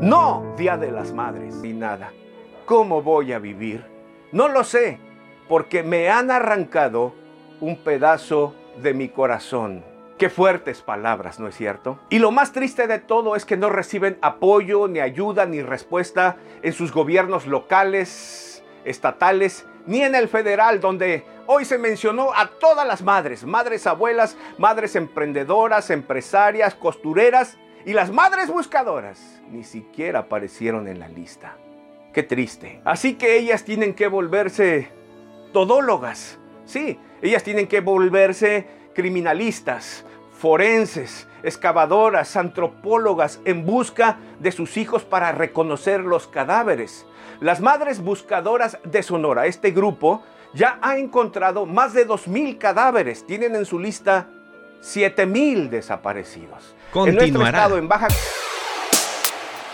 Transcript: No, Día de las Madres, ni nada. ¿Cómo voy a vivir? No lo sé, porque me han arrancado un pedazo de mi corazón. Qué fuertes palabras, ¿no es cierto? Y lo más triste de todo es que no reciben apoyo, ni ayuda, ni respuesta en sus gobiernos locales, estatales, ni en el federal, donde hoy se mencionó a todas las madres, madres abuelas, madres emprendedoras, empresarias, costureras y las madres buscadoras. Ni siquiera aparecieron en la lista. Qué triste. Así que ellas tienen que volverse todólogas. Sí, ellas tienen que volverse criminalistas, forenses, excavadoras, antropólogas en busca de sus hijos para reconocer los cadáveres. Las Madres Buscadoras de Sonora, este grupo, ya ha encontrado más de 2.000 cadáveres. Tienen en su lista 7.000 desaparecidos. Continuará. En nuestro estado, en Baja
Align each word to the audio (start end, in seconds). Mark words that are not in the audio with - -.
No, 0.00 0.54
Día 0.56 0.76
de 0.76 0.92
las 0.92 1.12
Madres, 1.12 1.56
ni 1.56 1.72
nada. 1.72 2.12
¿Cómo 2.66 3.02
voy 3.02 3.32
a 3.32 3.40
vivir? 3.40 3.84
No 4.30 4.46
lo 4.46 4.62
sé, 4.62 5.00
porque 5.48 5.82
me 5.82 6.08
han 6.08 6.30
arrancado 6.30 7.14
un 7.60 7.82
pedazo 7.82 8.54
de 8.80 8.94
mi 8.94 9.08
corazón. 9.08 9.84
Qué 10.16 10.30
fuertes 10.30 10.82
palabras, 10.82 11.40
¿no 11.40 11.48
es 11.48 11.56
cierto? 11.56 11.98
Y 12.10 12.20
lo 12.20 12.30
más 12.30 12.52
triste 12.52 12.86
de 12.86 13.00
todo 13.00 13.34
es 13.34 13.44
que 13.44 13.56
no 13.56 13.70
reciben 13.70 14.18
apoyo, 14.22 14.86
ni 14.86 15.00
ayuda, 15.00 15.46
ni 15.46 15.62
respuesta 15.62 16.36
en 16.62 16.72
sus 16.72 16.92
gobiernos 16.92 17.48
locales, 17.48 18.62
estatales, 18.84 19.66
ni 19.86 20.02
en 20.02 20.14
el 20.14 20.28
federal, 20.28 20.78
donde 20.78 21.24
hoy 21.46 21.64
se 21.64 21.76
mencionó 21.76 22.32
a 22.36 22.50
todas 22.60 22.86
las 22.86 23.02
madres, 23.02 23.44
madres 23.44 23.84
abuelas, 23.88 24.36
madres 24.58 24.94
emprendedoras, 24.94 25.90
empresarias, 25.90 26.76
costureras 26.76 27.58
y 27.84 27.92
las 27.92 28.10
madres 28.10 28.48
buscadoras. 28.48 29.40
Ni 29.50 29.64
siquiera 29.64 30.20
aparecieron 30.20 30.88
en 30.88 30.98
la 30.98 31.08
lista. 31.08 31.56
Qué 32.12 32.22
triste. 32.22 32.80
Así 32.84 33.14
que 33.14 33.36
ellas 33.36 33.64
tienen 33.64 33.94
que 33.94 34.08
volverse 34.08 34.88
todólogas. 35.52 36.38
Sí, 36.64 36.98
ellas 37.22 37.42
tienen 37.42 37.66
que 37.66 37.80
volverse 37.80 38.66
criminalistas, 38.94 40.04
forenses, 40.32 41.28
excavadoras, 41.42 42.36
antropólogas 42.36 43.40
en 43.44 43.64
busca 43.64 44.18
de 44.38 44.52
sus 44.52 44.76
hijos 44.76 45.04
para 45.04 45.32
reconocer 45.32 46.00
los 46.00 46.26
cadáveres. 46.26 47.06
Las 47.40 47.60
Madres 47.60 48.02
Buscadoras 48.02 48.78
de 48.84 49.02
Sonora, 49.02 49.46
este 49.46 49.70
grupo, 49.70 50.22
ya 50.54 50.78
ha 50.82 50.98
encontrado 50.98 51.66
más 51.66 51.92
de 51.92 52.06
2.000 52.06 52.58
cadáveres. 52.58 53.24
Tienen 53.26 53.54
en 53.54 53.64
su 53.64 53.78
lista 53.78 54.28
7.000 54.82 55.68
desaparecidos. 55.68 56.74
Continuará. 56.92 57.08
En 57.10 57.32
nuestro 57.32 57.46
estado, 57.46 57.78
en 57.78 57.88
Baja 57.88 58.08